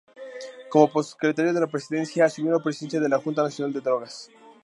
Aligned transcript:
Como 0.71 0.89
Prosecretario 0.91 1.53
de 1.53 1.59
la 1.59 1.67
Presidencia 1.67 2.25
asumió 2.25 2.53
la 2.53 2.63
presidencia 2.63 2.99
de 2.99 3.07
la 3.07 3.19
Junta 3.19 3.43
Nacional 3.43 3.71
de 3.71 3.81
Drogas. 3.81 4.31